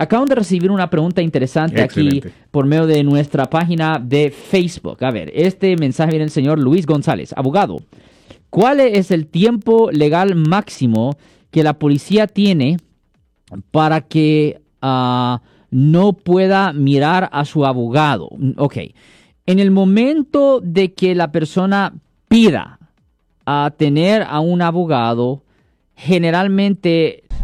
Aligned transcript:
Acaban 0.00 0.26
de 0.28 0.34
recibir 0.34 0.70
una 0.70 0.88
pregunta 0.88 1.20
interesante 1.20 1.82
aquí 1.82 2.22
por 2.50 2.64
medio 2.64 2.86
de 2.86 3.04
nuestra 3.04 3.50
página 3.50 3.98
de 4.02 4.30
Facebook. 4.30 5.04
A 5.04 5.10
ver, 5.10 5.30
este 5.34 5.76
mensaje 5.76 6.12
viene 6.12 6.24
del 6.24 6.30
señor 6.30 6.58
Luis 6.58 6.86
González, 6.86 7.34
abogado. 7.36 7.76
¿Cuál 8.48 8.80
es 8.80 9.10
el 9.10 9.26
tiempo 9.26 9.90
legal 9.90 10.36
máximo 10.36 11.18
que 11.50 11.62
la 11.62 11.78
policía 11.78 12.26
tiene 12.26 12.78
para 13.72 14.00
que 14.00 14.62
ah, 14.80 15.42
no 15.70 16.14
pueda 16.14 16.72
mirar 16.72 17.28
a 17.30 17.44
su 17.44 17.66
abogado? 17.66 18.30
Ok. 18.56 18.78
En 19.44 19.58
el 19.58 19.70
momento 19.70 20.62
de 20.62 20.94
que 20.94 21.14
la 21.14 21.30
persona 21.30 21.92
pida 22.26 22.78
a 23.44 23.70
tener 23.76 24.22
a 24.22 24.40
un 24.40 24.62
abogado, 24.62 25.42
generalmente 25.94 27.24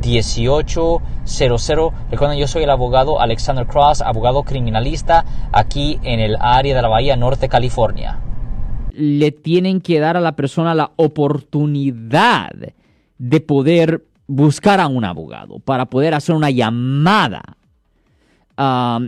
1-800-530-1800. 0.00 1.92
Recuerden, 2.10 2.38
yo 2.38 2.46
soy 2.46 2.64
el 2.64 2.70
abogado 2.70 3.20
Alexander 3.20 3.66
Cross, 3.66 4.02
abogado 4.02 4.42
criminalista 4.42 5.24
aquí 5.52 5.98
en 6.02 6.20
el 6.20 6.36
área 6.40 6.74
de 6.74 6.82
la 6.82 6.88
Bahía 6.88 7.16
Norte, 7.16 7.48
California. 7.48 8.18
Le 8.92 9.30
tienen 9.32 9.80
que 9.80 10.00
dar 10.00 10.16
a 10.16 10.20
la 10.20 10.36
persona 10.36 10.74
la 10.74 10.90
oportunidad 10.96 12.50
de 13.18 13.40
poder 13.40 14.04
buscar 14.26 14.80
a 14.80 14.86
un 14.86 15.04
abogado, 15.04 15.58
para 15.58 15.86
poder 15.86 16.14
hacer 16.14 16.34
una 16.34 16.50
llamada 16.50 17.42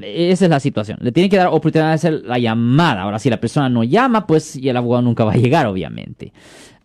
esa 0.02 0.44
es 0.44 0.50
la 0.50 0.60
situación. 0.60 0.98
Le 1.02 1.12
tienen 1.12 1.30
que 1.30 1.36
dar 1.36 1.48
oportunidad 1.48 1.88
de 1.88 1.94
hacer 1.94 2.22
la 2.24 2.38
llamada. 2.38 3.02
Ahora, 3.02 3.18
si 3.18 3.28
la 3.28 3.38
persona 3.38 3.68
no 3.68 3.84
llama, 3.84 4.26
pues 4.26 4.56
el 4.56 4.76
abogado 4.76 5.02
nunca 5.02 5.24
va 5.24 5.32
a 5.32 5.36
llegar, 5.36 5.66
obviamente. 5.66 6.32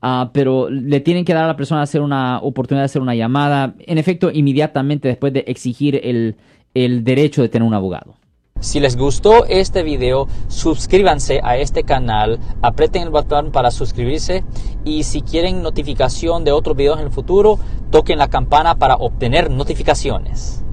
Ah, 0.01 0.29
pero 0.33 0.69
le 0.69 0.99
tienen 0.99 1.25
que 1.25 1.33
dar 1.33 1.45
a 1.45 1.47
la 1.47 1.57
persona 1.57 1.81
hacer 1.81 2.01
una 2.01 2.39
oportunidad 2.39 2.83
de 2.83 2.85
hacer 2.85 3.01
una 3.01 3.15
llamada, 3.15 3.73
en 3.79 3.97
efecto, 3.97 4.29
inmediatamente 4.31 5.07
después 5.07 5.33
de 5.33 5.43
exigir 5.47 5.99
el, 6.03 6.35
el 6.73 7.03
derecho 7.03 7.41
de 7.41 7.49
tener 7.49 7.67
un 7.67 7.73
abogado. 7.73 8.15
Si 8.59 8.79
les 8.79 8.97
gustó 8.97 9.45
este 9.45 9.83
video, 9.83 10.27
suscríbanse 10.47 11.41
a 11.43 11.57
este 11.57 11.83
canal, 11.83 12.39
aprieten 12.61 13.03
el 13.03 13.09
botón 13.09 13.51
para 13.51 13.69
suscribirse 13.69 14.43
y 14.83 15.03
si 15.03 15.21
quieren 15.21 15.61
notificación 15.61 16.43
de 16.43 16.51
otros 16.51 16.75
videos 16.75 16.99
en 16.99 17.05
el 17.05 17.11
futuro, 17.11 17.59
toquen 17.91 18.17
la 18.17 18.29
campana 18.29 18.75
para 18.75 18.95
obtener 18.95 19.51
notificaciones. 19.51 20.63